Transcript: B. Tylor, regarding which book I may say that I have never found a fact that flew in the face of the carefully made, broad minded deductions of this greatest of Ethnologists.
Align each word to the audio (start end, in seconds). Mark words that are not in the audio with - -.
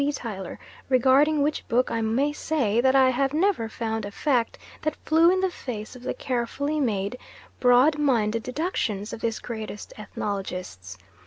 B. 0.03 0.11
Tylor, 0.11 0.57
regarding 0.89 1.43
which 1.43 1.67
book 1.67 1.91
I 1.91 2.01
may 2.01 2.33
say 2.33 2.81
that 2.81 2.95
I 2.95 3.11
have 3.11 3.33
never 3.35 3.69
found 3.69 4.03
a 4.03 4.09
fact 4.09 4.57
that 4.81 4.95
flew 5.05 5.29
in 5.29 5.41
the 5.41 5.51
face 5.51 5.95
of 5.95 6.01
the 6.01 6.15
carefully 6.15 6.79
made, 6.79 7.19
broad 7.59 7.99
minded 7.99 8.41
deductions 8.41 9.13
of 9.13 9.21
this 9.21 9.37
greatest 9.37 9.93
of 9.93 9.99
Ethnologists. 9.99 10.97